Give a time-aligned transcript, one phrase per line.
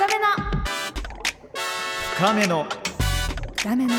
[0.00, 0.24] 深めの。
[2.16, 2.66] 深めの。
[3.58, 3.94] 深めの。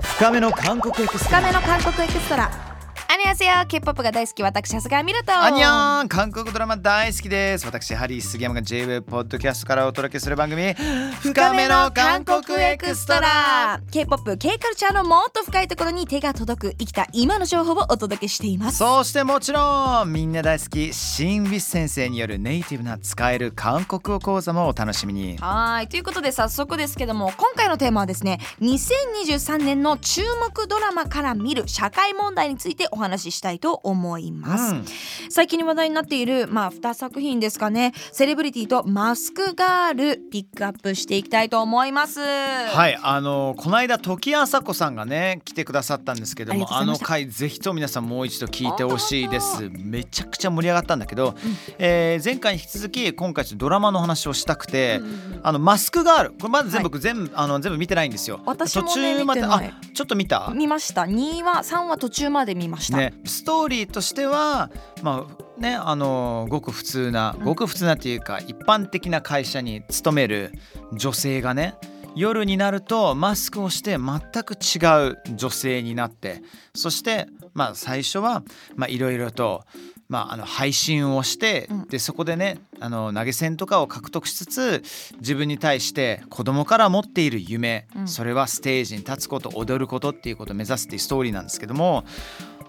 [0.00, 0.50] 深めの。
[0.50, 1.40] 韓国エクストラ。
[1.42, 2.71] 深めの韓国エクストラ
[3.12, 10.72] 안녕하세요 K-POP が大好き私長谷川ミラと안녕ン韓国ドラマ大好きです.私ハリー杉山が J-WAVE ポッドキャストからお届けする番組。
[11.20, 13.82] 深めの韓国エクストラ。
[13.90, 18.78] K-POP、K カルチャーのもっと深いところに手が届く生きた今の情報をお届けしています。
[18.78, 20.94] そしてもちろんみんな大好き。
[20.94, 25.36] シン・ウィス先生によるネイティブな使える韓国語講座もお楽しみに。
[25.36, 25.88] はい。
[25.88, 34.84] ということで早速ですけども今回のテーマはですね2023年の注目ドラマから見る社会問題についてお話ししたいと思います、うん。
[35.30, 37.92] 最近に話題になっているまあ2作品ですかね。
[38.12, 42.20] セレブリティとマスクガールピックアップしていきたいと思います。
[42.20, 49.68] ははいあのこの間時あさこさんがね来てくださったんですけどもあの回ぜひとも皆さんもう一度聞いてほしいです。
[49.68, 51.34] 本めちゃくちゃ盛り上がったんだけど、
[51.78, 55.00] えー前回に引き続き今回ちょっとドラマの話をしたくて、
[55.42, 56.30] あのマスクガール。
[56.30, 58.40] これまだ全部、全部あの全部見てないんですよ。
[58.44, 59.60] 私もね途中まであ
[59.94, 60.52] ちょっと見た？
[60.54, 61.02] 見ました。
[61.02, 64.70] 2話3話途中まで見ました、ね、ストーリーとしては
[65.02, 67.44] まあねあのごく普通なうん。
[67.44, 70.52] ごく普通なっていうか、一般的な会社に勤める
[70.92, 71.74] 女性がね
[72.14, 76.42] 夜になるとマスクをして全く違う女性になって
[76.74, 78.42] そしてまあ最初は
[78.76, 79.64] まあいろいろと
[80.08, 81.88] まあ、あの配信をして、うん。
[81.88, 84.82] でそこでねあの投げ銭とかを獲得しつつ
[85.20, 88.08] 自分に対して子供から持っている夢、うん。
[88.08, 92.04] それはステージに立つこと踊ることっていうことを目指すっていうストーリーなんですけども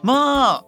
[0.04, 0.66] まあ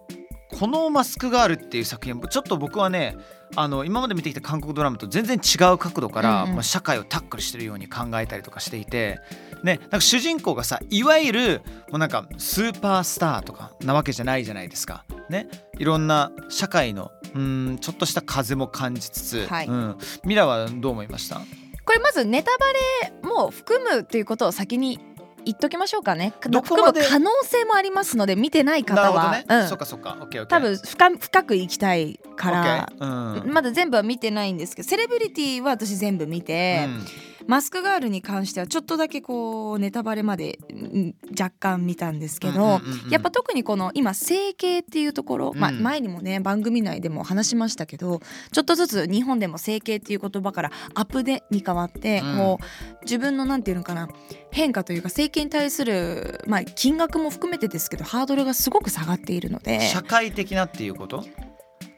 [0.58, 3.18] この「マスクガール」っていう作品ちょっと僕はね
[3.56, 6.56] あの今まで見てきた韓国ドラマと全然違う角度から、うんうん。
[6.56, 9.20] まあ、社会をタックルしてるように考えたりとかしていて、
[9.64, 15.06] ね、なんか主人公がさいわゆるもうなんかスーパースターとかなわけじゃないじゃないですか。
[15.30, 19.68] ね、いろんな社会のうんちょっとした風も感じつつ、はい。
[19.68, 21.42] うん、ミラはどう思いました？
[21.86, 22.66] これまずネタバ
[23.04, 25.00] レも含むっていうことを先に
[25.46, 26.34] 言っときましょうかね。
[26.40, 29.68] 含む可能性もありますので見てないなる方は、ほどね、うん。
[29.68, 30.18] そっかそっか。
[30.20, 30.58] オッケーオッケー。
[30.58, 33.06] 多分深深くいきたいから、う
[33.48, 33.52] ん。
[33.52, 37.06] まだ全部は見てないんですけどセレブリティは私全部見て、うん
[37.48, 45.84] マスクガールに関してはちょっとだけこうネタバレまでうん若干見たんですけど、やっぱ特にこの今整形っていうところ、まあ、うん。
[45.84, 52.38] 前にもね番組内でも話しましたけどちょっとずつ日本でも整形っていう言葉からアップデに変わって、うん。
[52.38, 54.10] こう自分のなんていうのかな
[54.52, 59.82] 変化というか整形に対する、まあ、金額も含めてですけどハードルがすごく下がっているので。
[59.82, 61.24] 社会的なっていうこと？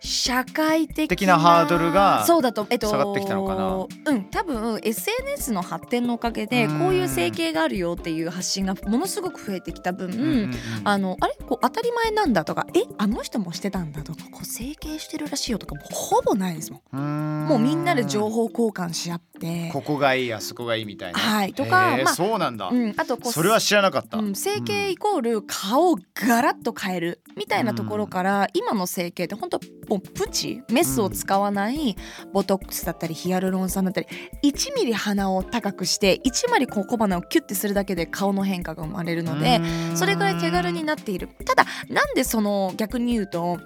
[0.08, 4.14] 社会的なハードルがそうだと、えっと、下がってきたのかな？
[4.14, 6.80] うん多分 SNS の発展のおかげでうん。
[6.80, 10.54] こういう整形があるよっていう発信がものすごく増えてきた分、うんうんうん。
[10.86, 11.36] あのあれ？
[11.46, 12.84] こう当たり前なんだとかえ？
[12.98, 17.48] あの人もしてたんだとかこう整形してるらしいよとかもうほぼないですもん。
[17.48, 19.70] もうみんなで情報交換し合って。
[19.74, 21.20] ここがいいあそこがいいみたいな。
[21.20, 31.96] はいとかまあそうなんだ、うん、あとこうそれは知らなかった、うん、整形イコール顔をガラッと変えるみたいなところから、今の整形って本当もうプチメスを使わない
[32.34, 34.08] ボトックスだったりヒアルロン酸だったり
[34.44, 39.62] 1ミリ鼻を高くして1ミリ小鼻をキュッてするだけで顔の変化が生まれるので
[39.96, 41.30] それぐらい手軽になっている。
[41.46, 43.60] ただなんでその逆に言うと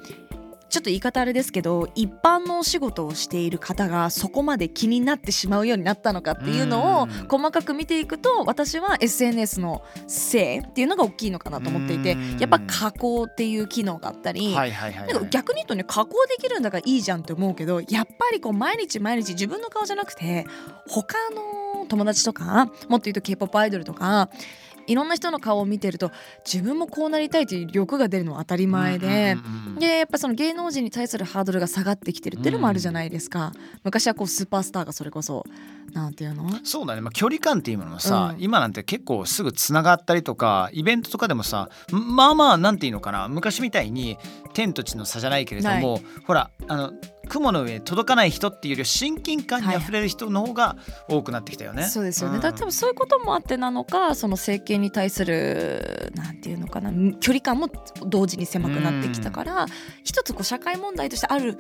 [0.71, 14.55] ちょっと言い方あれですけど一般のお仕事をしている方がそこまで気になってしまうようになったのかっていうのをうん細かく見ていくと私は SNS のせいっていうのが大きいのかなと思っていてうんやっぱ加工っていう機能があったり。
[15.29, 20.45] 逆に言うとね加工できるんだからいいじゃんって思うけどやっぱりこう毎日毎日自分の顔じゃなくて
[20.88, 24.29] 他の友達とかもっと言うと k p o p アイドルとか
[24.88, 26.12] いろんな人の顔を見てると
[26.46, 29.38] 自分もこうなりたいという欲が出るのは当たり前で。
[29.80, 33.52] でやっぱその芸能人に対するハードルが下がってきてるっていうのもあるじゃないですか、
[33.84, 35.46] 昔はこうスーパースターがそれこそ
[35.94, 36.50] なんていうの？
[36.64, 38.44] そうだね、まあ、距離感っていうものもさ、うん。
[38.44, 43.28] 今なんて結構すぐつながったりとかイベントとかでもさまあまあなんていうのかな。
[43.28, 44.18] 昔みたいに
[44.53, 46.94] 天と地の差じゃないけれども、ほらあの
[47.31, 50.75] 雲の上に届かない人っていうよりは親近感にあふれる人の方が
[51.07, 51.83] 多くなってきたよね。
[51.83, 52.42] そうですよね、ん。
[52.42, 56.92] だ多分そういうこともあってなのかその政権に対するなんていうのかな
[57.22, 57.69] 距離感も
[58.06, 59.66] 同時に狭くなってきたから
[60.04, 61.57] 一つこう社会問題としてある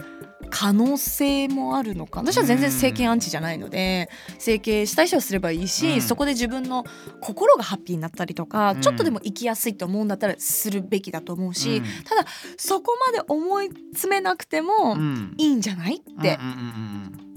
[0.51, 6.01] 可能性もあるのか私は全然政権アンチじゃないので整形したい人はすればいいし、うん。
[6.01, 6.85] そこで自分の
[7.21, 8.81] 心がハッピーになったりとか、うん。
[8.81, 11.83] ちょっとでも生きやすいと思うんだったらするべきだと思うし、うん。
[12.03, 12.25] ただ
[12.57, 15.33] そこまで思い詰めなくてもうん。
[15.37, 15.95] いいんじゃない？
[15.95, 17.30] ってうんうんうんうん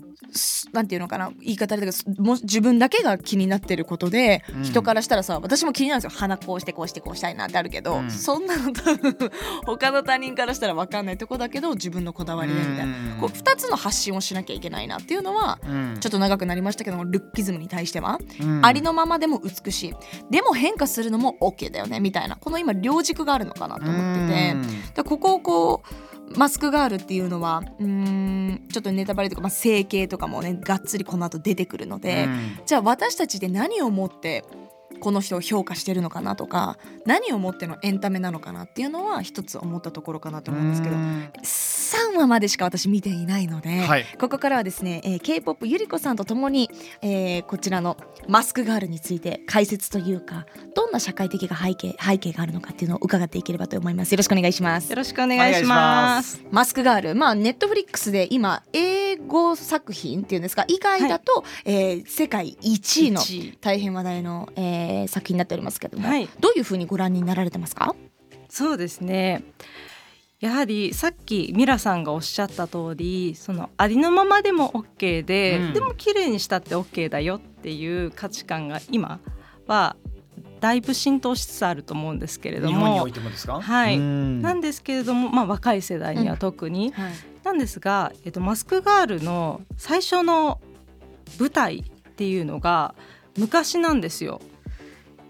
[0.73, 4.63] なんていうのかな言い方だけども自分だけが気になってることで、うん。
[4.65, 6.19] 人からしたらさ私も気になるんですよ。
[6.19, 8.11] 鼻こうしてこうしてこうしたいなってあるけど、うん。
[8.11, 9.17] そんなの多分
[9.65, 13.21] 他の他人からしたら分かんないとこだけど自分のこだわりでみたいな、うん。
[13.21, 15.97] こう2つの発信をしなきゃいけないなっていうのはうん。
[16.01, 18.65] ちょっと長くなりましたけどもルッキズムに対しては、うん。
[18.65, 19.95] ありのままでも美しい。
[20.31, 22.37] でも変化するのも OK だよねみたいな。
[22.37, 24.55] この今両軸があるのかなと思ってて。
[24.97, 25.95] でここをこう
[26.37, 32.59] マスクガールっていうのはうーんちょっとネタバレとか、まあ、整形とかもねがっつりこの後出てくるので、うん。
[32.67, 34.45] じゃあ私たちで何をもって
[35.01, 41.29] この人を評価してるのかなとか何をもってのエンタメなのかなっていうのは一つ思ったところかなと思うんですけどうん
[41.95, 44.05] 3話までしか私見ていないので、はい。
[44.19, 46.71] ここからはですね、えー、k p o p ゆりこさんとともに、
[47.03, 47.97] えーこちらの
[48.27, 54.13] マスクガールについて解説というかどんな社会的な背景背景があるのかっていうのを伺っていければと思います。
[54.13, 54.91] よろしくお願いします。
[54.91, 56.43] よろしくお願いします。
[56.51, 63.21] マスクガールまあネットフリックスで今英語作品っていうんですか以外だと、えー世界1位の
[63.61, 66.29] 大変話題の、えー作品になっておりますけども、はい。
[66.41, 67.95] どういうふうにご覧になられてますか？
[68.49, 69.43] そうですね。
[70.41, 75.73] やはりさっきミラさんがおっしゃった通りそのありのままでも OK で、うん。
[75.73, 79.21] でも綺麗にしたって OK だよっていう価値観が今
[79.67, 79.97] は
[80.61, 83.61] だいぶ浸透しつつあると思うんですけれども日本においてもですか？
[83.61, 83.97] はい。
[83.97, 84.43] うん。
[84.43, 87.13] なんですけれども、まあ、若い世代には特に、はい。
[87.43, 90.61] なんですが、えっと、マスクガールの最初の
[91.39, 92.95] 舞台っていうのが
[93.37, 94.41] 昔なんですよ。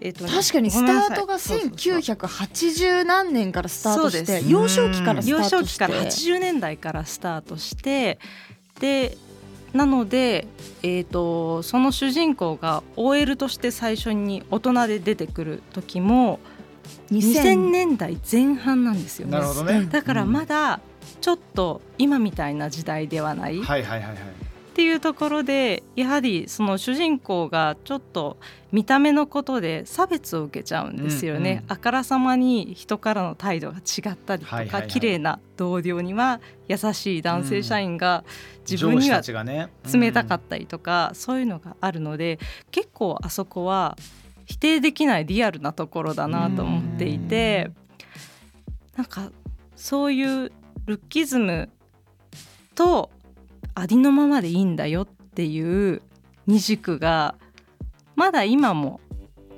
[0.01, 1.97] えっとね確かにスタートがそうそうそう。
[1.99, 5.57] 1980何年からスタートして幼少期からスタ幼ートして。
[5.57, 8.19] 少期から80年代からスタートして
[8.79, 9.17] で
[9.73, 10.47] なので、
[10.83, 16.39] えー、とその主人公が OL として最初に大人で出てくる時も
[17.11, 19.33] 2000年代前半なんですよね。
[19.33, 19.79] なるほどね。
[19.79, 20.79] うんだからまだ
[21.21, 23.59] ちょっと今みたいな時代ではない。
[23.59, 24.44] っはいはいはいはい
[24.75, 28.37] ていうところでやはりその主人公がちょっと
[28.73, 31.65] 見た目のことで差別を受けちゃうんですよね、うんうん。
[31.69, 34.89] あからさまに人からの態度が違ったりとか、はいはいはい。
[34.89, 38.25] 綺麗な同僚には優しい男性社員が
[38.69, 42.37] 自分には冷たかったりとか、そういうのがあるので
[42.71, 43.97] 結構あそこは
[44.43, 47.71] 否定できないリアルなところだなと思っていて、
[48.97, 49.31] なんか
[49.77, 50.51] そういう
[50.85, 51.69] ルッキズム
[52.75, 53.09] と
[53.75, 56.01] ありのままでいいんだよっていう
[56.47, 57.35] 二軸が
[58.15, 58.99] まだ今も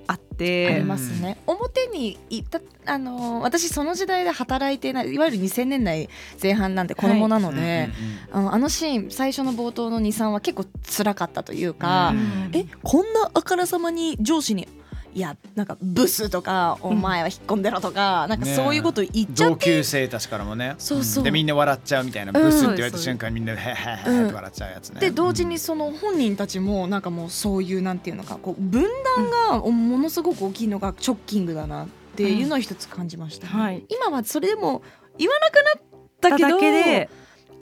[0.08, 1.40] あっあてりますね。
[1.48, 6.10] 表に行ったあのー私その時代で働いてないいわゆる2000年代
[6.42, 7.90] 前半なんで子供なので、
[8.32, 12.52] あのあのシーン最初の冒頭の23は結構辛かったというか、うん。
[12.54, 14.68] えこんなあからさまに上司に
[15.14, 20.76] いやなんかブスとかお前は引っ込んでろとか、なんかそういうこと言っちゃ同って、級生たちからもね。
[20.78, 21.24] そうそう。
[21.24, 21.26] ん。
[21.26, 25.00] でみんな笑っちゃうみたいなうんブスって言われた瞬間みんなでへへへへって笑っちゃうやつね。
[25.00, 28.84] で同時にその本人たちもなんかもうそういうなんていうのかこう分
[29.18, 33.86] 断がものすごく大きいのがショッキングだなっていうのを一つ感じましたね、うんはい。
[33.90, 34.82] 今はそれでも
[35.18, 37.10] 言わなくなったけどだけ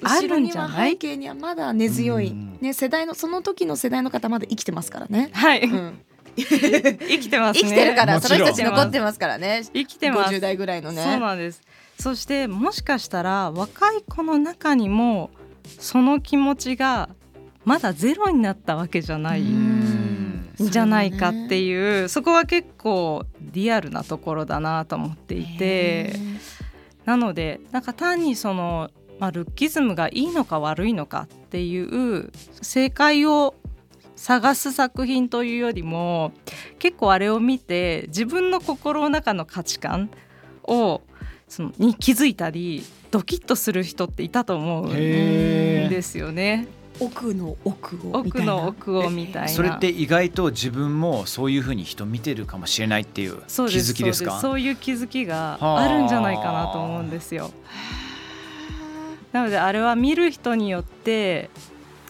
[0.01, 2.57] 後ろには背景にはまだ根強い、うん。
[2.62, 6.00] ね、世代のその時の世代の方まだ生きてますからね、はい、うん、
[6.38, 7.70] 生きてますね。
[7.70, 9.64] 生きてるからその人たち残ってますからね。
[9.74, 10.34] 生きてます。
[10.36, 11.02] 50代ぐらいのね。
[11.02, 11.62] そうなんです。
[12.00, 15.32] そしてもしかしたら若い子の中にも
[15.80, 17.10] その気持ちが
[17.64, 20.56] まだゼロになったわけじゃないうん。
[20.62, 26.14] んじゃないかっていうそこは結構リアルなところだなと思っていて。
[27.06, 28.90] なのでなんか単にその、
[29.20, 32.31] まあ、ルッキズムがいいのか悪いのかっていう
[32.62, 33.54] 正解を
[34.16, 36.31] 探す作品というよりも
[36.80, 40.10] 結構あれを見て自分の心の中の価値観
[40.64, 41.02] を
[41.48, 46.68] そのに気づいたりドキッとする人っていたと思うんですよね。
[47.00, 49.48] 奥の奥を奥の奥をみたいな。
[49.50, 54.31] それって意外と自分もそういうふうに人見てるかもしれないっていう気そうですづきですか？
[54.31, 57.52] そうそういう気づきがあるんじゃないかなと思うんですよ。
[59.34, 61.50] なのであれは見る人によって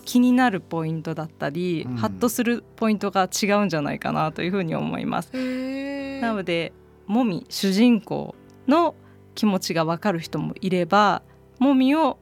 [0.06, 1.96] 気になるポイントだったり、うん。
[1.98, 5.32] ハッとするポイントが違うんじゃないかなというふうに思います。
[6.22, 6.72] なので
[7.08, 8.36] もみ主人公
[8.68, 8.96] の
[9.36, 11.22] 気持ちが分かる人もいれば
[11.60, 12.18] もみを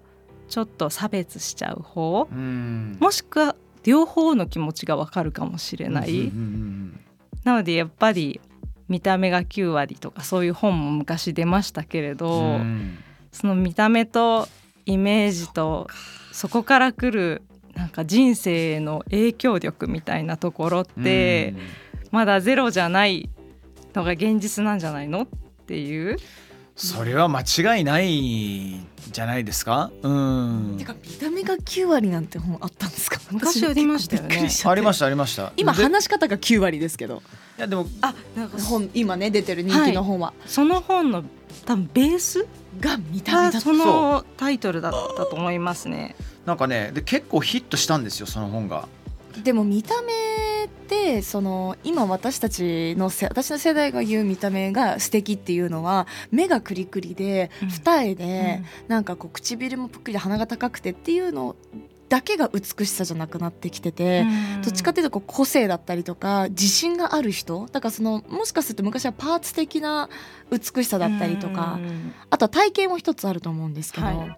[0.50, 2.98] ちょっと差別しちゃう方うん。
[3.00, 6.32] もしくは両方の気持ちが分かるかもしれない。
[7.44, 8.40] なのでやっぱり
[8.88, 12.98] 見た目が9割とかそういう本も昔出ましたけれうど、んうん。
[13.32, 14.48] その見た目と
[14.86, 15.88] イメージと
[16.32, 17.42] そこから来る
[17.76, 21.56] なんか人生への影響力みたいなところって、
[22.12, 23.30] まだゼロじゃない
[23.96, 25.28] のが現実なんじゃないのっ
[25.66, 26.18] ていう。
[26.76, 29.92] それは間違いないじゃないですか？
[30.02, 30.76] うん。
[30.80, 33.20] てか見た目が9割なんて本あったんですか？
[33.32, 34.50] 昔ありましたよね。
[34.66, 35.54] ありましたありました。
[35.56, 37.22] 今話し方が9割ですけど。
[37.58, 41.24] やでもあなんか本今ね出てる人気の本は、その本の
[41.66, 42.48] 多分ベース
[42.80, 46.16] が見た目だがそのタイトルだったと思いますね。
[46.46, 48.88] なんかねで結構ヒットしたんですよその本が。
[49.44, 57.70] でも見た目ってその今私たちのせ私の世代が言う見た目が素敵っていうのは目がクリクリでうん。
[57.70, 61.56] 二重で、なんかこう唇もぷっくりで鼻が高くてっていうの
[62.14, 64.24] だけが美しさじゃなくなってきてて。
[64.64, 70.10] どっちかっていうとこう個性だったりとか自信がある人だからそのもしかすると昔はパーツ的な
[70.52, 71.80] 美しさだったりとか
[72.30, 74.38] あとは体型も一つあると思うんですけど、はい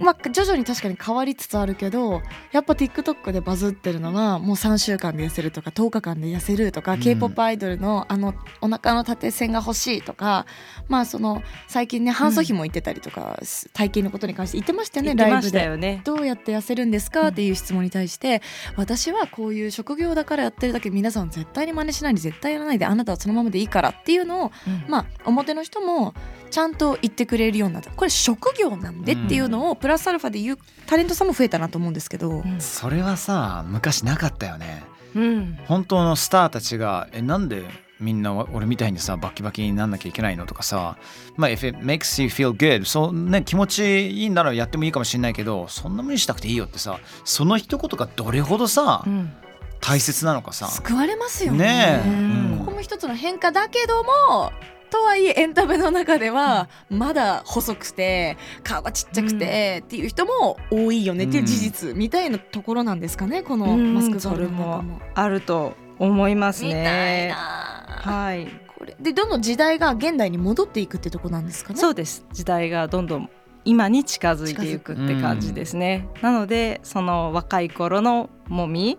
[0.00, 7.00] まあ徐々に確かに変わりつつあるけどやっぱ TikTok でバズってるのはもう3週間で痩せるとか10日間で痩せるとか、うん。
[7.00, 10.46] K p o p アイドルのあのお腹の縦線が欲しいとか
[10.88, 13.38] まあその最近ね半素比も言ってたりとか、
[13.72, 15.76] 体型のことに関して言ってましたよねライブで。
[15.76, 16.02] ね。
[16.04, 17.28] どうやって痩せるんですか？
[17.28, 18.42] っていう質問に対して、
[18.76, 24.84] 私はこういう職業だからやってるだけ皆さん絶対に真似しないで絶対やらないであなたはそのままでいいからっていうのをうん。
[24.88, 26.14] まあ表の人も
[26.50, 27.90] ちゃんと言ってくれるようになった。
[27.90, 32.60] これ職業なんでっていうのをプラスアルファで言うタレントさんも増えたなと思うんですけど、うん。
[32.60, 34.84] それはさ昔なかったよね。
[35.14, 35.58] うん。
[35.66, 37.64] 本当のスターたちがえなんで
[38.00, 40.96] みんな俺みたいにさバキバキになんなきゃいけないのとかさ
[41.36, 49.32] まあ if it makes you feel good そうね気持ちいいんならやってもいいかもしれないけどそんな無理したくていいよってさその一言がどれほどさうん。
[49.80, 50.66] 大切なのかさ。
[50.66, 51.58] 救われますよね。
[51.64, 52.08] ねえ。
[52.08, 52.56] うん。
[52.58, 54.52] ここも一つの変化だけども
[54.90, 64.84] とはいえエンタメの中ではまだ細くて顔がちっちゃくてっていう人も多いよねっていう事実みたいなところなんですかねこのうんマスクガールも。
[65.14, 67.28] あると思いますね。
[67.30, 67.34] な。
[67.36, 68.48] はい。
[68.78, 71.80] これでどんどん時代が現代に戻っていくってとこなんですかね？
[71.80, 73.28] そうです時代がどんどん
[73.64, 78.98] 今に近づいていくって感じですね、なのでその若い頃のもみ、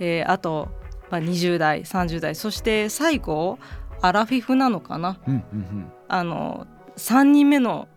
[0.00, 0.68] えーあと、
[1.10, 3.58] まあ、20代30代そして最後
[4.02, 5.18] アラフィフなのかな？
[5.26, 5.92] うんうんうん。
[6.08, 6.66] あの
[6.96, 7.88] 3人目の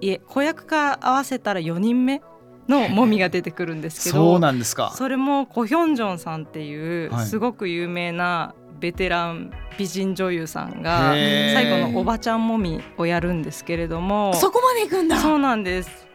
[0.00, 2.22] いえ子役が合わせたら4人目
[2.68, 4.92] のもみが出てくるんですけどそうなんですか。
[4.96, 7.26] それもコヒョンジョンさんっていうはい。
[7.26, 15.18] すごく有名なベテラン美人女優さんが最後のおばちゃんもみをやるんですけれどもそこまで行くんだ。
[15.18, 16.06] そうなんです。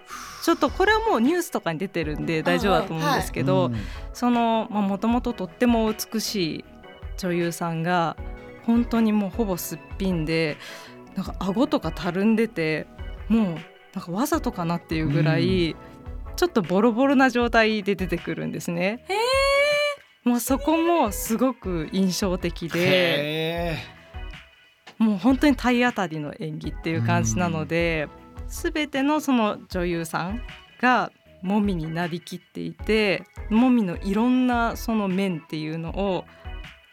[0.43, 3.75] ちょっとこれはもうニュースとかに出てるんで大丈夫だと思うんですけど、うん。
[4.13, 6.65] そのもともととっても美しい
[7.17, 8.15] 女優さんが
[8.65, 10.57] 本当にもうほぼすっぴんで
[11.15, 12.87] なんか顎とかたるんでて
[13.29, 13.43] もう
[13.93, 15.75] なんかわざとかなっていうぐらい、
[16.35, 19.05] ちょっとボロボロな状態で出てくるんですね。
[20.25, 23.77] もうそこもすごく印象的でへ
[24.97, 28.09] もう本当に体当たりの演技っていう感じなので、
[28.47, 30.41] 全てのその女優さん
[30.81, 36.25] がもみになりきっていてもみのいろんなその面っていうのを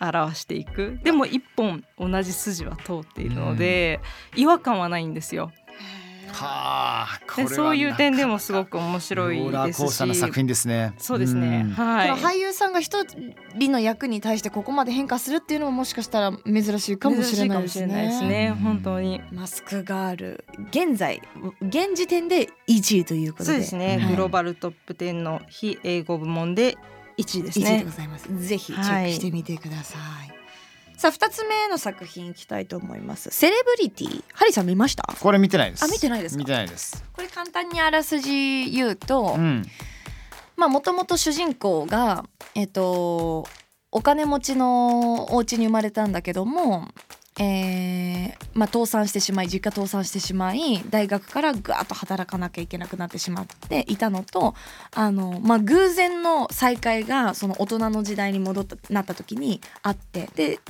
[0.02, 0.98] 表していく。
[1.02, 4.00] でも一本同じ筋は通っているので、
[4.34, 5.52] 違和感はないんですよ。
[5.68, 10.94] ーはあこれそういう点でもすごく面白いローラーですコースターの作し品ですね。
[10.98, 11.70] そうですね、ん。
[11.70, 12.10] はい。
[12.10, 13.04] この俳優さんが一
[13.54, 18.28] 人の役に対してここまで変化するっていうのももしかしたら珍しいかもしれないです珍しいかもしれないですね。
[18.28, 18.56] ねうん。
[18.56, 19.20] 本当に。
[19.30, 20.44] マスクガール。
[20.70, 21.22] 現在
[21.60, 23.50] 現時点で1位ということで。
[23.50, 24.14] そうですね、はい。
[24.14, 26.76] グローバルトップ10の非英語部門で
[27.22, 28.46] 1位です1位でねございます。
[28.46, 30.98] ぜひチェックしてみてください。
[30.98, 33.30] さあ2つ目の作品いきたいと思います。
[33.30, 35.02] セレブリティハリーさん見ました？
[35.20, 36.38] これ見てないですあ見てないですか？
[36.38, 39.64] 見てないですこれ簡単にあらすじ言うと、うん
[40.54, 42.24] まあもともと主人公が
[42.54, 43.46] えっと
[43.90, 46.88] お金持ちのお家に生まれたんだけども、
[47.38, 54.54] えーまあ、倒産してしまい実家倒産してしまい大学からぐわっと働かなきゃいけなくなってしまっていたのと
[54.94, 60.60] あの、まあ、偶然の再会がその大人の時代に戻ったなった時にあってで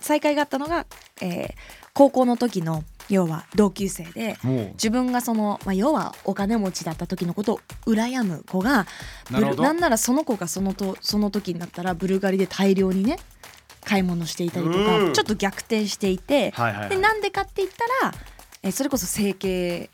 [0.00, 0.86] 再会があったのが、
[1.20, 4.36] えー高校の時の要は同級生で。
[4.74, 8.86] 自分がその、まあ、要はお金持ちだった時のことを羨む子が
[9.30, 13.18] ななんならその子がそのとその時になったらブルガリで大量にね
[13.84, 15.12] 買い物していたりとか、うん。
[15.12, 16.88] ちょっと逆転していて、はいはいはい。
[16.90, 18.14] でなんでかって言ったら、
[18.62, 19.88] えーそれこそ整形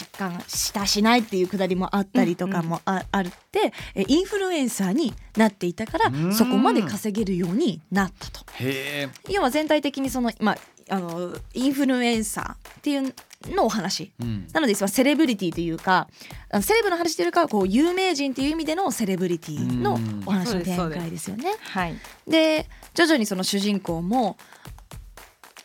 [0.00, 6.34] 若干したしないっていうくだりもあったりとかもあ,、あるってえーインフルエンサーになっていたからうん。
[6.34, 8.40] そこまで稼げるようになったと。
[8.54, 9.08] へえ。
[9.28, 10.58] 要は全体的にその、まあ、
[10.88, 13.14] あのインフルエンサーっていう
[13.54, 14.10] のお話。
[14.20, 14.48] うん。
[14.52, 16.08] なのでまあセレブリティというか
[16.50, 20.22] あのセレブの話というよりかはこう有名人っていう意味でのセレブリティのうん。
[20.24, 21.54] お話の展開ですよね。
[21.60, 21.94] はい。
[22.26, 24.36] で徐々にその主人公も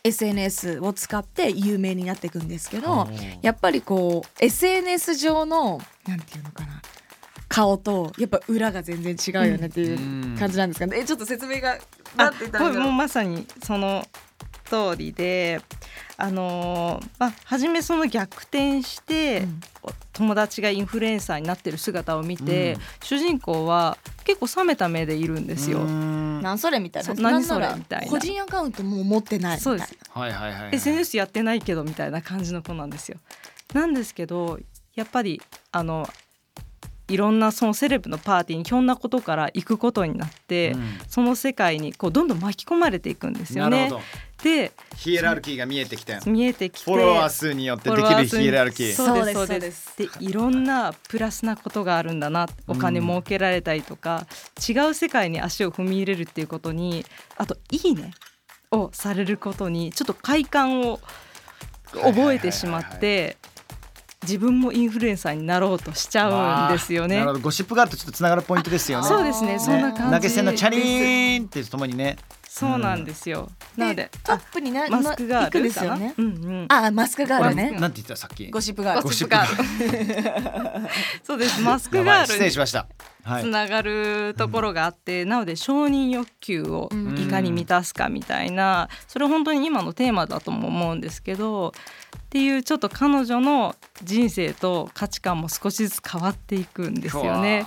[0.04, 3.08] SNS を使って有名になっていくんですけど
[3.42, 6.80] やっぱりこう SNS 上のなんていうのかな
[7.48, 11.78] 顔とやっぱ裏が全然違うよねっていう感じなんですかね、えちょっと説明が
[12.16, 14.04] なんて言ったらいいんだろうもうまさにその
[14.66, 15.60] 通りで
[16.18, 19.60] あのーまあ初めその逆転して、うん。
[20.12, 22.80] 友達がインフルエンサーになってる姿を見て、うん。
[23.02, 25.80] 主人公は結構冷めた目でいるんですよ。
[25.80, 26.40] うん。
[26.42, 27.14] なんそれみたいな。
[27.14, 28.10] 何それみたいな。
[28.10, 29.84] 個人アカウントもう持ってないみたいうな。
[29.84, 30.10] そです。
[30.10, 30.74] はいはいはいはい。
[30.74, 33.18] SNS やってないけどみたいな感じの子なんですよ。
[33.74, 34.58] なんですけど
[34.94, 35.42] やっぱり
[35.72, 36.08] あの
[37.08, 40.98] いろんなそのセレブのパーティーにひょんなことから行くことになって、うん。
[41.08, 43.84] その世界にこうどんどん巻き込まれていくんですよね。
[43.84, 43.98] なるほ。
[43.98, 44.26] ど。
[44.42, 48.94] でヒエラルキーが見えてきて見えてきてフォロワー数によってできるヒエラルキー。
[48.94, 49.96] そうですそうでですす。
[49.96, 54.26] でいろんなプラスなことがあるんだなお金儲けられたりとか、
[54.68, 58.12] 違う世界に足を踏み入れるっていうことにあと「いいね」
[58.70, 61.00] をされることにちょっと快感を
[61.92, 62.96] 覚えてしまはいはいはい。
[62.98, 63.36] って
[64.26, 67.16] 自分もインフルエンサーになろうとしちゃうんですよね。
[67.18, 67.28] なる。
[67.28, 67.40] ほど。
[67.40, 69.08] ゴシップがあるとちょっとつながるポイントですよね。
[69.08, 69.58] そうですね。
[69.58, 72.16] そんな感じ投げ銭のチャリーンってともにね。
[72.48, 73.50] そうなんですよ。
[73.76, 75.62] なのでトップになマスクガール。
[75.62, 76.14] ですよね？
[76.16, 76.66] うんうん。
[76.70, 77.72] あマスクガールね。
[77.72, 78.16] なんて言った？
[78.16, 78.50] さっき。
[78.50, 80.88] ゴシップガールゴシップガール
[81.22, 81.60] そうです。
[81.60, 82.86] マスクガールに礼しました。
[83.24, 83.42] はい。
[83.42, 97.66] つながるところがあって、なので承認欲求をうんいかに満たすかみたいな、それ本当に今のテーマだとも思うんですけどっていうちょっと彼女の人生と価値観も少しずつ変わっていくんですよね。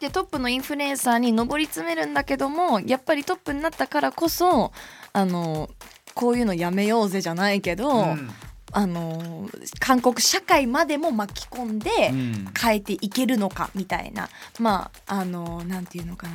[0.00, 4.72] でトップのインフルエンサーに上り詰めるんだけどもやっぱりトップになったからこそ
[5.14, 5.70] あの
[6.12, 8.30] こういうのやめようぜじゃないけど、うん
[8.72, 16.26] あの韓国社会までも巻き込んでうん変えていけるのかみたいなまああのなんていうのか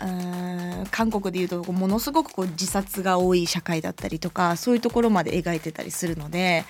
[0.00, 6.64] な韓国でいうとものすごくこう自殺が多い社会だったりとかそういうところまで描いてたりするので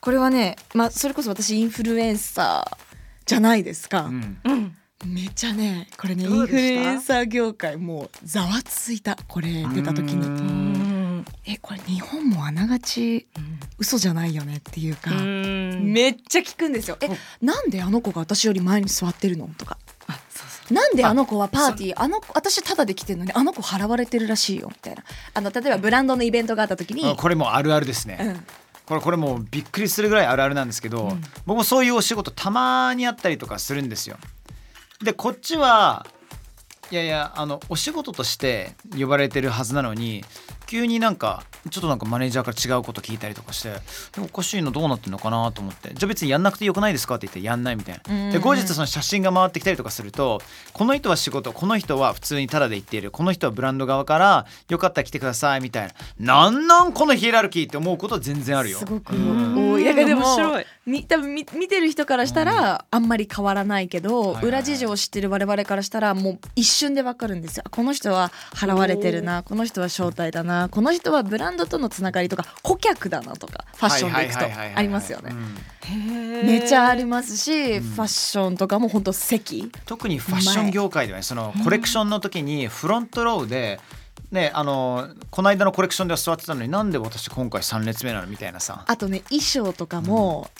[0.00, 2.76] これはね、まあ、それこそ私インフルエンサー
[3.26, 4.02] じゃないですか。
[4.02, 4.74] うんうん。
[5.06, 10.87] めっちゃねこれねインフルエンサー業界もうざわついたこれ出た時うにうんん。
[11.50, 13.26] えこれ日本もあながち
[13.78, 15.92] 嘘じゃないよねっていうか、うん。
[15.94, 16.98] めっちゃ聞くんですよ。
[17.00, 17.08] え
[17.40, 19.78] なんであの子が私より前に座ってるのとか？
[20.08, 20.74] あそうそう。
[20.74, 25.02] なんであの子はパーティーあの子私タダで来てるのにあの子払われてるらしいよみたいな。
[25.32, 28.44] あの例えばブランドのイベントがあった時に、あこれもうあるあるですね、うん、
[28.84, 31.22] これこれもうびっくりするぐらいあるあるなんですけど、うん。
[31.46, 34.18] 僕もそういうお仕事たまにあったりとかするんですよ。
[35.02, 36.04] でこっちは
[36.90, 40.24] いやいやあのお仕事として呼ばれてるはずなのに
[40.68, 45.94] 急になんかちょっとなんかマネージャーから違うこと聞いたりとかしてでおかしいのどうなってんのかなと思って。
[45.94, 48.28] じゃあ別にやんなくてよくないですかって言ってやんないみたいな。
[48.28, 48.30] ん。
[48.30, 50.42] で後日その写真が回ってきたりとかすると
[50.74, 53.10] この人は仕事この人は普通にタダで行っている。
[53.10, 56.44] この人はブランド側からよかったら来てくださいみたいな。
[56.44, 58.78] なんなんこのヒエラルキーって思うこと全然あるよ。
[58.78, 59.16] すごく。
[59.16, 59.72] うん。
[59.72, 60.66] 多いだからでも面白い。
[60.84, 67.62] み多分み見てる人からしたらあんまり変わらないけど、はいはい裏事情を知ってる我々からしたらもう一瞬でわかるんですよ。
[67.66, 75.32] あこの人は払われてるなこの人は招待だなこの人はブランドとのつながりとか顧客だなとかファッションでいくとありますよね。
[75.32, 76.46] うん。
[76.46, 77.82] めっちゃありまますし、うん。
[77.82, 79.70] ファッションとかも本当席。
[79.86, 83.80] 特にファッション業界ではねそのコレクションの時にフロントローで
[84.30, 88.84] ねあのこの間のコレクションでは座ってたのになんで私今回3列目なのみたいなさ。
[88.86, 90.50] あとね衣装とかも、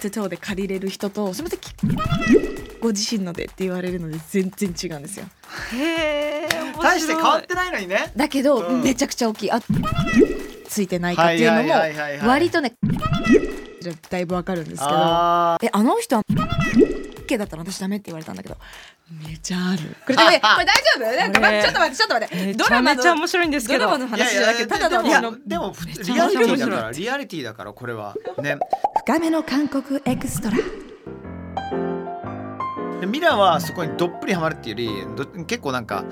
[0.00, 5.26] 手帳で借りれる人とすみませんきご自身のでって言われるので全然違うんですよ。
[5.72, 6.48] へえ。
[6.82, 8.12] 大して変わってないのにね。
[8.16, 8.82] だけど、うん。
[8.82, 9.60] めちゃくちゃ大きいあ
[10.68, 11.74] ついてないかっていうのも
[12.28, 12.74] 割とね
[14.08, 14.90] だいぶわかるんですけど。
[14.90, 16.22] あえあの人は
[17.26, 18.56] OK だったら私ダメって言われたんだけど
[19.26, 19.96] めちゃある。
[20.06, 21.00] これこれこれ大丈夫？
[21.16, 22.54] なんかこれちょっと待ってちょっと待って。
[22.54, 23.86] ドラマめちゃ面白いんですけど。
[23.86, 28.14] ドラマのーいやいや話じゃなくてただのであのもでもリアリティだからリアリティだからこれは。
[28.40, 28.58] ね。
[29.04, 30.56] 深めの韓国エクストラ
[33.00, 36.04] でミラーはそこにどっぷりハマるっていうより結構なんか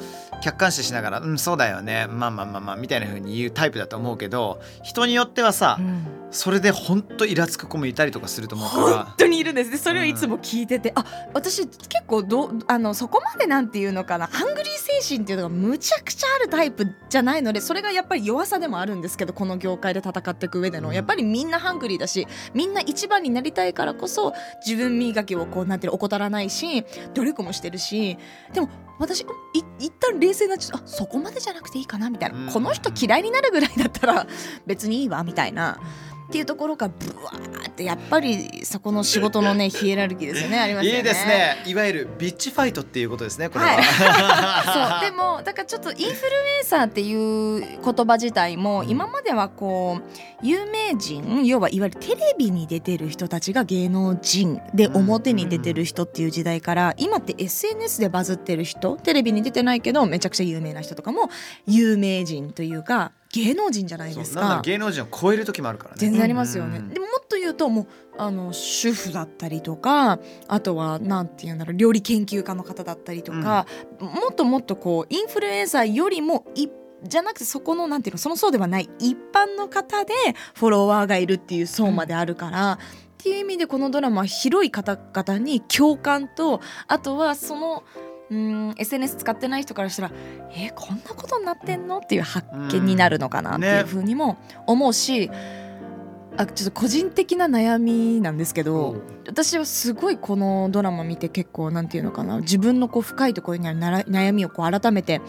[0.42, 6.17] 客観視しながら「うんそうだよねまあまあまあまあ」みたいな風に言うタイプだと思うけど人によってはさ、うん。
[6.30, 9.14] それでほんとイラつく子もいたりとかすると思うか本ら。
[9.16, 9.70] 当にいるんです。
[9.70, 14.26] でそれをいつも聞いてて、あ私結構どうあのそこまでなんていうのかな。
[14.26, 20.94] ハングリー精神っていうのがむちゃくちゃあるタイプじゃないのでそれがやっぱり弱さでもあるんですけどこの業界で戦っていく上での、うん。
[20.94, 24.34] やっぱりみんなハングリーだしみんな一番になりたいからこそ
[24.66, 28.18] 自分磨きをこうなんていうの怠らないし努力もしてるし。
[28.52, 28.68] でも
[29.00, 29.24] 私い
[29.78, 32.52] 一旦冷静になっちゃうあそこまでじゃなくていいかなみたいな、うん。
[32.52, 34.26] この人嫌いになるぐらいだったら
[34.66, 35.78] 別にいいわみたいな。
[36.28, 40.58] っていうところがブワーってやっぱりそこの仕事のねヒエラルキーですよね。
[40.58, 40.98] ありますよね。
[40.98, 41.62] いいですね。
[41.64, 45.10] いわゆるビッチファイトっていうことですねこれは、そう。
[45.10, 46.12] でもだからちょっとインフルエ
[46.62, 61.30] ンサーっていう言葉自体も今まではこう有名人要はいわゆるテレビに出てる人たちが芸能人でうん表に出てる人っていう時代から今って SNS でバズってる人テレビに出てないけどめちゃくちゃ有名な人とかも
[61.66, 64.62] 有名人というか芸能人じゃないですそうなんならか。
[64.64, 65.96] 芸能人を超える時もあるからね。
[65.98, 67.86] 全然ありますよね、うんでももっと言うともう
[68.16, 73.66] あの主婦だったりとかあとはなんていうんだろう料理研究家の方だったりとか、
[74.00, 76.68] もっともっとこうインフルエンサーよりもい
[77.04, 80.14] じゃなくてそこのなんていうのその層ではない一般の方で
[80.54, 82.78] フォロワーがいるっていう層まであるから、っ
[83.18, 87.84] ていう意味でこのドラマは広い方々に共感とあとはその
[88.30, 90.12] うん SNS 使ってない人からしたら
[90.50, 95.30] えーこんなことになってんのっていう発見になるのかなっていうふうにも思うし、
[96.36, 105.20] あちょっと個人的な悩みなんですけど、私はすごいこのドラマ見て結構なんていうのかな自分のこう深いところにある悩みをこう改めて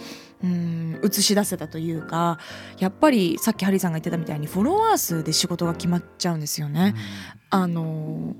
[0.43, 2.37] うん映し出せたというか
[2.77, 6.93] やっぱりさっきハリーさんが言ってたみたいにフォロワー数で仕事が決まっちゃうんですよね。
[7.49, 8.35] あの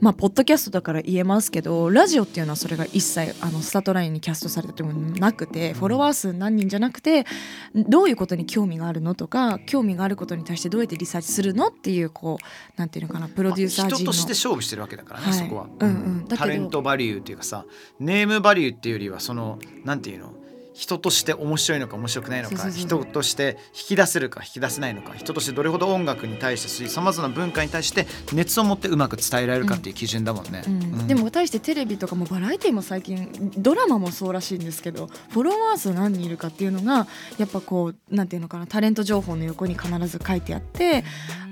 [0.00, 7.26] まあポッドキャストだから言えますけどラジオっていうのはそれが一切あのスタートラインにキャストされたともなくてフォロワー数何人じゃなくて
[7.74, 15.34] どういうことに興味があるのとか興味があることに対してどうやってリサーチするのっていうこうなんていうのかなプロデューサー人として勝負してるわけだからね、はい。
[15.34, 16.26] そこは、うんうん。
[16.28, 17.66] タレントバリューっていうかさ
[17.98, 20.32] ネームバリューっていうよりはそのなんていうの
[20.72, 30.62] 人として面白いのか面白くないのか人として引き出せるか引き出せないのか人としてどれほど音楽に対してさまざまな文化に対して熱を持ってうまく伝えられるかっていう基準だもんね、
[31.06, 37.06] でも対してテレビとかもバラエティも最近ドラマもそうらしいんですけどフォロワー数何人いるかっていうのが
[37.38, 41.04] やっぱこうなんていうのかなタレント情報の横に必ず書いてあって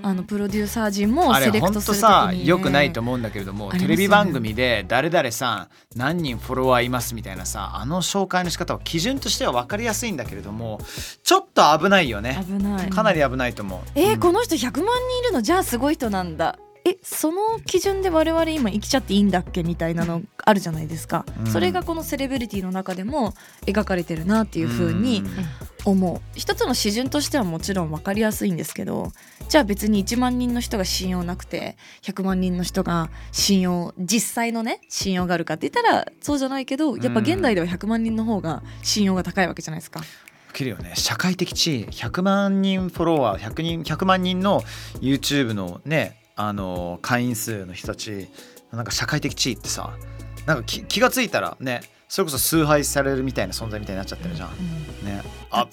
[0.02, 10.78] あのプロデューサー陣もあれセレクトするときに、ね、さ良くないと思うんだけれども、テレビ番組で誰々さん何人フォロワーいますみたいなさあの紹介の仕方は基準としては分かりやすいんだけれども
[11.22, 12.44] ちょっと危ないよね。
[12.46, 12.90] 危ない。
[12.90, 13.80] かなり危ないと思う。
[13.94, 14.20] えーうん。
[14.20, 15.42] この人100万人いるの？
[15.42, 21.46] じゃあすごい人なんだえその基準で我々今生きちゃっていいんだっけみたいなのあるじゃないですか、うん。
[21.46, 23.34] それがこのセレブリティの中でも
[23.66, 25.22] 描かれてるなっていう風に
[25.84, 26.20] 思う。
[26.34, 29.12] 一つの基準としてはもちろん分かりやすいんですけど
[29.48, 40.00] じゃあ別に1万人の人が信用なくて100万人の人が信用実際のね信用があるかって言ったらそうじゃないけどやっぱ現代では100万人の方が信用が高いわけじゃないですか。
[40.50, 40.92] 受けるよね。
[40.94, 41.84] 社会的地位。
[41.86, 44.62] 100万人フォロワー100人100万人の
[45.00, 48.28] YouTube のねあの会員数の人たち
[48.70, 49.92] なんか社会的地位ってさ
[50.46, 54.48] なんか気気がついたらねそれこそ崇拝されるみたいな存在みたいになっちゃってるじゃん。
[55.04, 55.20] ね。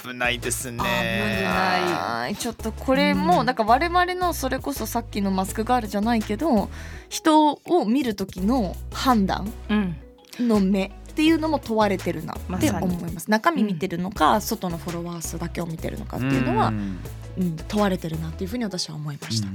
[0.01, 0.83] 危ないですね。
[0.83, 2.35] 危ない。
[2.35, 3.45] ちょっとこれも、うん。
[3.45, 6.69] なんか我々のそれこそさっきのマスクガールじゃないけど
[7.07, 9.95] 人を見る時の判断うん。
[10.39, 16.99] の目っていうのも問われてるなって思います、中身見てるのか、外のフォロワー数だけを見てるのかっていうのは、ん
[17.37, 19.47] うん問われてるなっていうふうに私は思いました、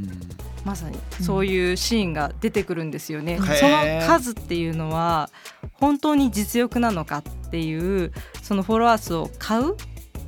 [0.64, 0.98] まさに。
[1.20, 3.36] そういうシーンが出てくるんですよね。
[3.36, 5.30] うんその数っていうのは
[5.72, 8.12] 本当に実力なのかっていう
[8.42, 9.76] そのフォロワー数を買う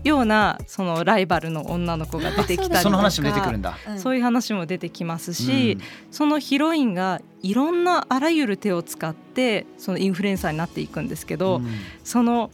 [0.04, 2.80] ようなそのライバルの女の子が出てきたりとか。
[2.80, 3.78] その話も出てくるんだ。
[3.88, 3.98] うん。
[4.00, 5.78] そういう話も出てきますし、
[6.10, 11.68] そのヒロインがいろんなあらゆる手を使ってそのインフルエンサーになっていくんですけど、うん。
[12.02, 12.50] その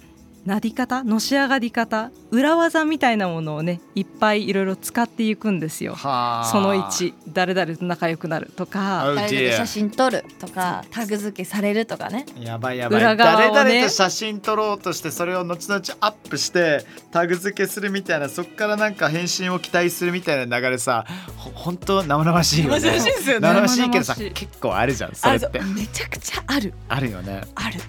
[0.47, 5.95] なり方のし上がり方裏技みたいなものをねいっぱいいろいろ使っていくんですよ。
[5.95, 6.45] はあ。
[6.47, 12.25] その1誰々と仲良くなるとか Oh 誰々と写真撮るとかタグ付けされるとかね。
[12.39, 13.51] やばいやばい、裏側をね。
[13.53, 21.05] 誰々と写真撮ろうとしてそれを後々アップしてタグ付けするみたいなそっからなんか返信を期待するみたいな流れさ
[21.37, 22.81] ほ本当生々しいよね。
[22.81, 23.49] 生々しいですよね。
[23.49, 25.61] 生々しいけどさ結構あるじゃんそれって。
[25.61, 26.73] あめちゃくちゃある。
[26.89, 27.43] あるよね。
[27.55, 27.81] ある。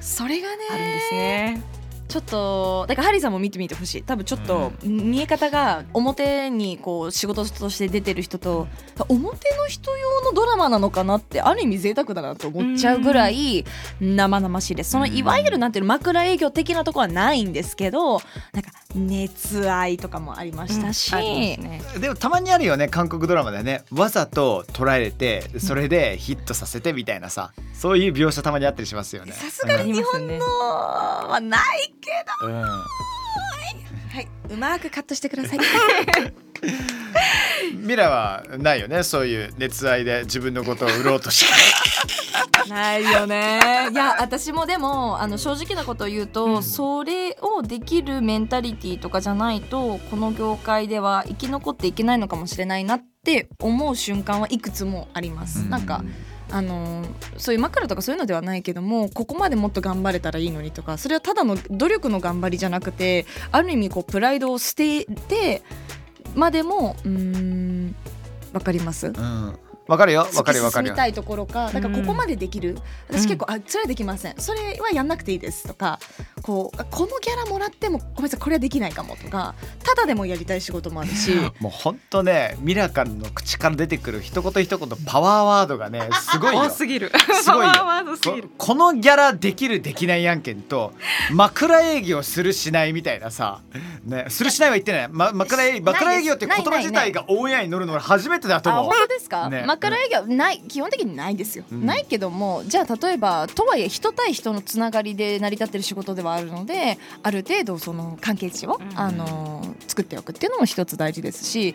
[0.00, 1.77] それがねあるんですね。
[2.08, 4.02] ちょっとだからハリーさんも見てみてほしい。
[4.02, 8.66] 多分ちょっと見え方が表にこう仕事として出てる人と
[9.08, 13.64] 表の人用のドラマなのかなってある意味贅沢だなと思っちゃうぐらい
[14.00, 14.92] 生々しいです。
[14.92, 18.20] そのいわゆるなんていうの枕営業的なところはないんですけど
[18.52, 21.20] なんか熱愛とかもありましたし、うん。
[21.22, 21.82] ね。
[22.00, 29.32] でもたまにあるよね韓国ドラマでねわざと捉えてそれでヒットさせてみたいなさそういう描写たまにあったりしますよね。
[29.32, 31.60] さすがに日本のはない
[32.40, 32.62] けど、うん。
[32.62, 32.78] は
[34.20, 34.28] い。
[34.50, 35.58] うまくカットしてください。
[37.74, 39.02] ミラはないよね。
[39.02, 41.52] そういう熱愛で自分のことを売ろうとして。
[42.68, 43.88] ないよね。
[43.92, 46.62] いや私もでもあの正直なことを言うと、うん。
[46.62, 55.68] それをできるメンタリティーとかじゃないとこの業界では生き残っていけないのかもしれないなってって思う瞬間はいくつもあります。
[55.68, 56.02] なんか
[56.50, 57.04] あの
[57.36, 65.62] そういう枕とかそういうのではないけどもここまでもっと頑張れたらいいのにとかそれはただの努力の頑張りじゃなくてある意味こうプライドを捨てて
[66.34, 67.94] までもうん
[68.52, 69.08] 分かります？
[69.08, 69.58] うん。
[69.88, 70.28] わかるよ。
[70.34, 72.76] わかるよわかる進みたいところかだからここまでできる、
[73.08, 74.34] 私結構、あそれはできません。
[74.38, 75.98] それはやんなくていいですとか
[76.42, 81.34] こうこのギャラもらってもごめんなさいこれはできないかもとかただでもやりたい仕事もあるし。
[81.60, 86.60] もう本当ねミラカルの口から出てくる一言一言パワーワードがねすごいよ。
[86.60, 87.10] 多すぎる。
[87.42, 87.68] すごい
[88.58, 90.92] このギャラできるできない案件と
[91.32, 93.60] 枕営業するしないみたいなさ、
[94.04, 98.92] ね、するしないは言ってない、ま、枕営枕営業って言葉自体がオンエアに乗るのが初めてだとあ思う。
[98.92, 101.86] 本当ですか、ね枕営業ない基本的にないですよ、うん。
[101.86, 108.98] ないけどもじゃあ例えばとはいえ人対人のつながりで成り立ってる仕事ではあるのである程度その関係値を、うん。
[108.98, 111.74] あの作っておくっていうのも一つ大事ですし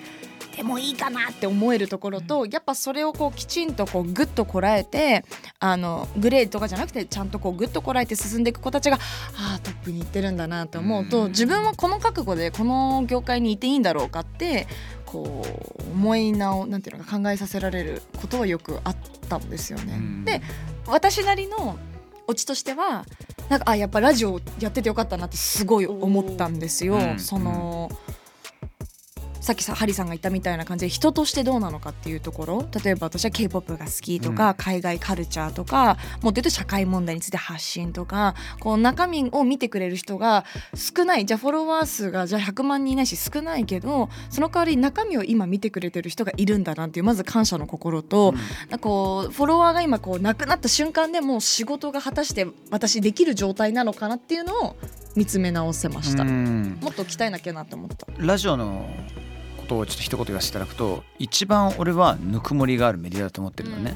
[0.56, 5.26] でもいいかなって思えるところとやっぱそれをこうきちんとこうグッとこらえて
[5.60, 8.98] あのグレーとかじゃなくてちゃんとこうグッとこらえて進んでいく子たちが
[9.36, 11.30] ああトップに行ってるんだなと思うと、うん。
[11.30, 14.68] 自分はこの覚悟でこの業界にいていいんだろうかって
[15.13, 15.45] こ
[15.80, 18.95] う思い直なんていうのか考えさせられることはよくあっ
[19.30, 19.93] たんですよね。
[19.93, 20.41] うんで
[20.88, 21.78] 私なりの
[22.26, 23.06] オチとしては
[23.49, 26.95] なんかあやっぱラジオやっててよかったなってすごい思ったんですよ。
[26.95, 27.91] うんその
[29.43, 32.65] さっきさハリさんが言ったみたいな感じで人としてどうなのかっていうところ。
[32.82, 34.53] 例えば私は k p o p が好きとか、うん。
[34.53, 41.25] 海外カルチャーとかもっと言うと社会問題について発信とかこう中身を見てくれる人が少ない。
[41.25, 48.34] じゃあフォロワー数がじゃあ100万人いないし少ないけどその代わり中身を今見てくれてる人がいるんだなっていうまず感謝の心と、
[48.69, 54.77] なんかこうフォロワーが今こうなくなった瞬間でもう仕事が果たして私できる状態なのかなっていうのを
[55.17, 56.77] 見つめ直せました、うん。
[56.82, 58.08] もっと鍛えなきゃなって思った。
[58.17, 58.89] ラジオの
[59.63, 63.95] ことをちょっと一言言わせていただくと一番俺はぬくもりがあるメディアだと思ってるのね、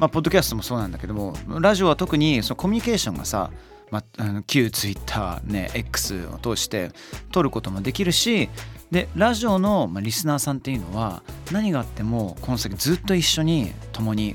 [0.00, 3.50] まあ、ポッドキャストもそうなんだけどもラジオは特にそのコミュニケーションがさ、
[3.90, 6.92] まあ、あの旧ツイッターね X を通して
[7.32, 8.48] 取ることもできるし
[8.90, 14.34] でラジオの、まあ、リスナーさんっていうのは何があってもこの先ずっと一緒に共に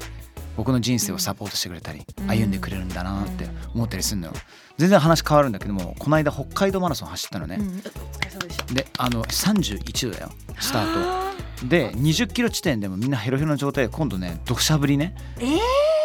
[0.58, 2.28] 僕の人生をサポートしてくれたり、うん。
[2.28, 4.34] 歩んでくれるんだなって思ったりするのよ
[4.80, 11.68] 全然話変わるんだけどもこの間北海道マラソン走ったのね、うん、であの31度だよスタート。
[11.68, 15.14] で20キロ地点でもみんなヘロヘロの状態で今度ね土砂降りね。
[15.40, 15.58] えー。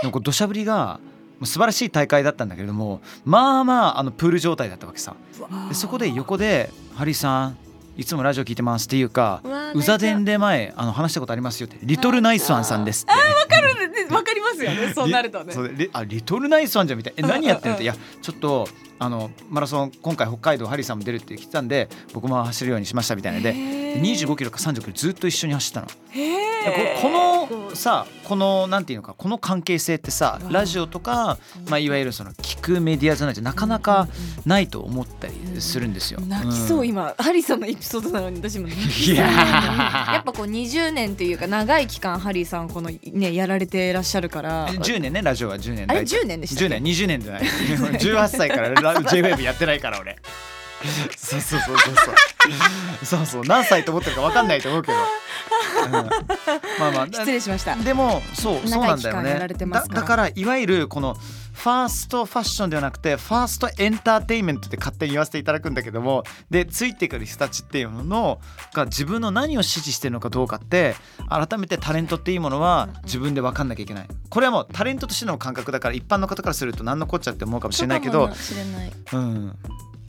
[0.02, 0.98] でも土砂降りが
[1.44, 5.14] 素晴らしい大会だったんだけれどもまあまああのプール状態だったわけさ。
[5.68, 7.56] でそこで横で「ハリーさん
[7.96, 13.12] いつもラジオ聞いてます」っていうかうわ「うざ伝で前あの話したことありますよ」って「リトルナイスワンさんです」って。
[13.12, 13.73] わかり
[14.54, 15.52] ますよねそうなるとね。
[15.92, 25.86] あリトルナイスワンじゃんみたいな「え何やってんの?」って「いやちょっとあのマラソン今回北海道ハリーさんも出るって来てたんで僕も走るようにしました」みたいなのでで25キロか30キロずっと一緒に走ったの。
[25.86, 26.00] でこ
[27.02, 34.08] このさこのなんていうのかこの関係性ってさラジオとか、まあ、いわゆるその聞くメディアじゃないとなかなか
[34.46, 36.20] ないと思ったりするんですよ。
[36.20, 44.68] 泣きそう、ん今ハリーさんのエピソードなのに私も泣きそういややっぱこう20年というか長い期間ハリーさんこのねやられてらっしゃるから。
[44.68, 45.84] 10年ねラジオは10年。
[45.88, 47.42] あれ大体10年でしたっけ？10年20年じゃない。
[47.42, 50.16] 18歳からラ JWEB やってないから俺
[51.16, 53.04] そうそうそうそうそう。
[53.04, 53.42] そうそう。
[53.44, 54.98] 何歳と思ってるか分かんないと思うけど、
[55.86, 55.92] うん。
[55.92, 55.98] ま
[56.88, 57.06] あまあ。
[57.06, 57.76] 失礼しました。
[57.76, 59.48] でもそうそうなんだよね。
[59.48, 68.40] だだからいわゆるこのファーストファッションではなくてファーストエンターテインメントって勝手に言わせていただくんだけどもでついてくる人たちっていうのの
[68.74, 70.96] が自分の何を支持してるのかどうかって
[71.28, 74.08] 改めてタレントっていうものは自分で分かんなきゃいけない。
[74.28, 78.92] これはもうタレントとしての感覚だから一般の方からすると何のこっちゃって思うかもしれないけどそうかもしれない。
[79.12, 79.56] うん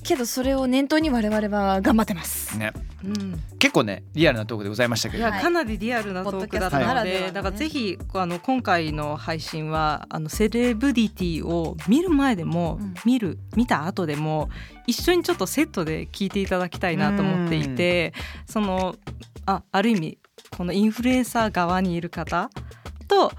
[0.06, 2.58] けどそれを念頭に我々は頑張ってます。
[2.58, 2.72] ね。
[3.04, 3.44] うん。
[3.60, 5.20] 結構ねリアルなトークでございましたけど。
[5.20, 5.42] いや、はい。
[5.42, 12.94] かなりリアルなトークだったので、だからぜひあの今回の配信はあのセレブリティを見る前でも、うん。
[13.04, 14.50] 見る見た後でも
[14.88, 18.14] 一緒にちょっとセットで聞いていただきたいなと思っていて
[18.48, 18.96] その
[19.46, 20.18] あある意味
[20.50, 22.50] このインフルエンサー側にいる方
[23.08, 23.32] と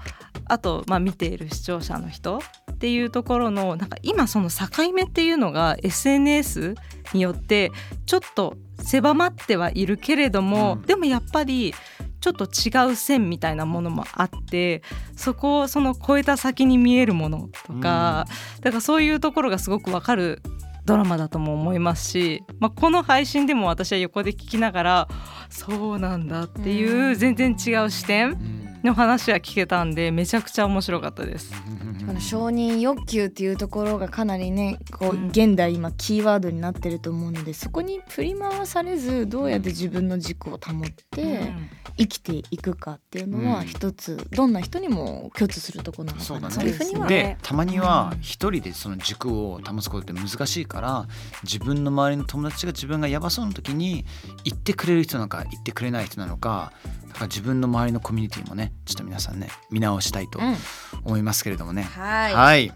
[0.49, 2.39] あと、まあ、見ている視聴者の人
[2.71, 6.75] っていうところのなんか今その境目っていうのが SNS
[7.13, 7.71] によって
[8.05, 10.81] ちょっと狭まってはいるけれども、うん。
[10.83, 11.73] でもやっぱり
[12.19, 14.81] ちょっと違う線みたいなものもあって
[15.15, 18.25] そこをその越えた先に見えるものとか、
[18.61, 20.41] だからそういうところがすごくわかる
[20.85, 25.07] ドラマだとも思いますし、まあ、この配信でも私は横で聞きながら
[25.49, 28.31] そうなんだっていう全然違う視点。
[28.31, 31.51] うんの話は聞けたんでめちゃくちゃ面白かったです。
[31.81, 41.51] うんこの承認欲求っていうところがかなりねこう現代今キーワードになってると思うのでそこに振り回されずどうやって自分の軸を保って
[41.97, 43.65] 生きていくかっていうのはうん。
[43.65, 46.47] 一つどんな人にも共通するところなのかな。
[46.47, 51.07] うふうにはでたまには一人でその軸を保つことって難しいから
[51.43, 54.05] 自分の周りの友達が自分がやばそうな時に
[54.45, 56.71] 言ってくれる人なのか言ってくれない人なのか
[57.08, 60.56] だから自分の周りのコミュニティもねちょっと皆さんね見直したいとうん
[61.04, 61.82] 思いますけれどもね。
[61.82, 62.72] はいはい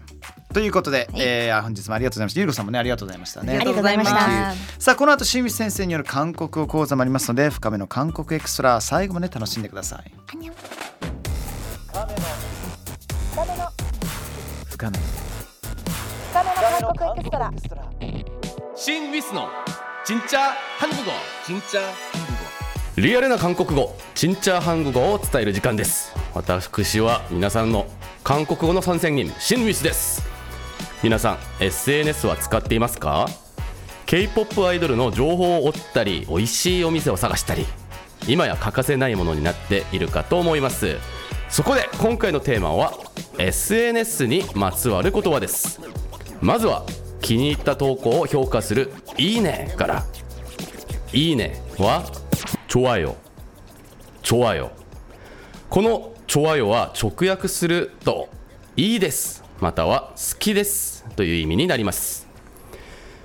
[0.53, 2.39] ということで、えー本日もありがとうございました。
[2.39, 3.53] ゆうこさんもねありがとうございましたね。
[3.53, 10.11] あありがとうございましありがとうごたざいさあこの後清水先生による韓国語講座もありますので深めの韓国エクストラ最後まで楽しんでください。
[10.33, 10.55] アニョン
[14.69, 14.99] 深め
[18.75, 19.49] 新위스노
[20.05, 21.11] 진짜 한국어
[21.45, 22.20] 진짜 한국어
[22.96, 26.14] リアルな韓国語チンチャーハング語を伝える時間です。
[26.34, 27.86] 私は皆さんの
[28.22, 30.22] 韓国語の参戦人シンウィスです。
[31.02, 33.28] 皆さん SNS は使っていますか
[34.04, 37.64] ？K-POP アイドルの情報を追ったり美味しいお店を探したり
[38.28, 40.98] 今や欠かせないものになっているかと思います。
[41.48, 42.92] そこで今回のテーマは
[43.38, 45.80] SNS にまつわる言葉です。
[46.42, 46.84] まずは
[47.22, 50.04] 気に入った投稿を評価する「いいね」から
[51.14, 52.04] 「いいね」は
[52.71, 54.71] 「좋아요」「좋아요」
[55.69, 58.29] この「좋아요」は直訳すると「
[58.75, 62.27] いいです」または「好きです」という意味になります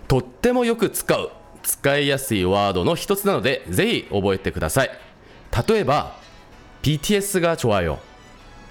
[0.09, 1.31] とってもよく使う
[1.63, 4.91] 使いやすいワードの一つなのでぜひ覚えてください
[5.69, 6.17] 例えば
[6.83, 7.99] BTS が좋아요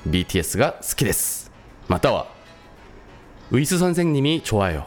[0.08, 1.52] BTS が好きです
[1.88, 2.28] または
[3.52, 4.84] ウィス선생님이좋아요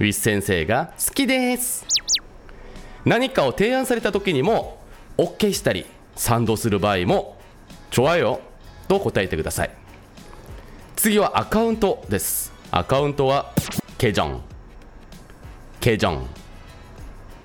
[0.00, 1.84] ウィス先生が好きです
[3.04, 4.77] 何かを提案された時にも
[5.19, 7.37] OK したり賛同する場合も
[7.91, 8.39] 「ちょわよ」
[8.87, 9.71] と答えてください。
[10.95, 12.53] 次はアカウントです。
[12.71, 13.51] アカウントは
[13.97, 14.41] ケジョン。
[15.81, 16.25] ケジョン。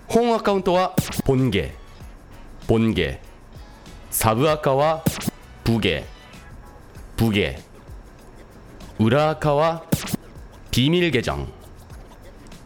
[0.06, 1.74] 本アカウントはポンゲ。
[2.68, 3.20] ポンゲ。
[4.08, 5.02] サブアカは
[5.64, 6.04] ブゲ。
[7.16, 7.60] ブゲ。
[9.00, 9.82] 裏アカは
[10.70, 11.48] ピミルゲジョン。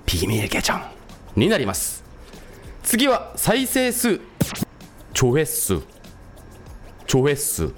[0.04, 0.82] ピミルゲジョン
[1.34, 2.04] になります。
[2.82, 4.20] 次は再生数
[5.17, 5.83] 조회수
[7.05, 7.73] 조회수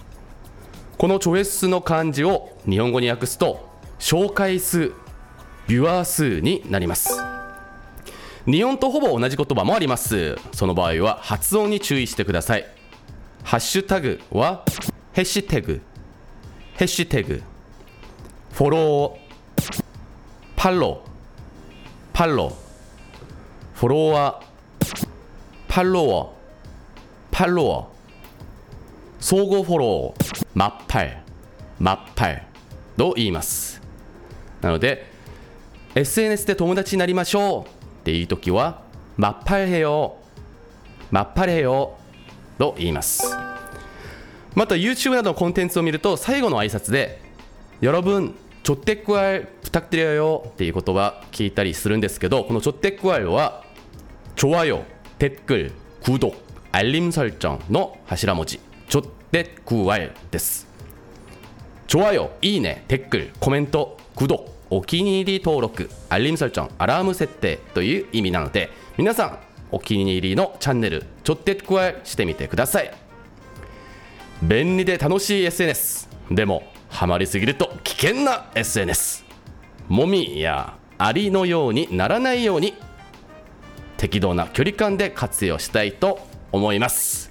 [0.97, 3.69] この조회수の漢字を日本語に訳すと
[3.99, 4.93] 紹介数
[5.67, 7.09] ビュアー数になります
[8.45, 12.65] 日本とほぼ同じ言葉もありますその場合は発音に注意してください
[13.43, 14.63] ハッシュタグは
[15.13, 15.81] ヘッシュタグ
[16.75, 17.41] ヘッシュタグ
[18.51, 19.25] フォロー
[20.55, 21.05] 팔로팔로
[23.73, 25.07] フォロワー
[25.67, 26.35] 팔로워
[27.31, 27.87] 팔로워
[29.19, 31.11] 相互フォローマッパル
[31.79, 32.41] マッパル
[32.97, 33.81] と言います
[34.61, 35.05] なので
[35.95, 38.81] SNS で友達になりましょうっていう時は
[39.17, 40.17] マッパルへよ
[41.11, 41.97] マッパルへよ
[42.57, 43.35] と言います
[44.53, 47.21] また YouTube などのコンテンツを見ると最後の挨拶で「
[47.81, 53.63] 여러분ちょってくわい부탁드려요」っていう言葉聞いたりするんですけどこのちょってくわいは「
[54.35, 60.67] 좋아요」「댓글」「구독」「 알림설정」の頭文字「ちょってくわい」です
[61.87, 69.39] 좋아요いいね、댓글、コメント、구독、お気に入り登録、알림 설정、アラーム設定という意味なので、皆さん、
[69.71, 72.91] お気に入りのチャンネル、ちょってくわいしてみてください。
[74.41, 76.09] 便利で楽しい SNS。
[76.31, 79.23] でも、ハマりすぎると危険な SNS。
[79.87, 82.73] もみやアリのようにならないように、
[83.97, 87.30] 適度な距離感で活用したいと 思います。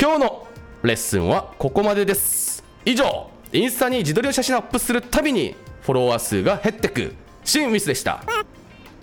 [0.00, 0.46] 今日の
[0.82, 2.64] レッスンはここまでです。
[2.84, 7.14] 以上インスタに自撮りの写真をアップするたびにフォロワー数が減ってく。
[7.44, 8.22] シンウィスでした。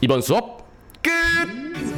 [0.02, 1.95] イボンスはグッ